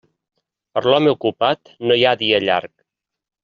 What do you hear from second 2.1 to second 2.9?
ha dia llarg.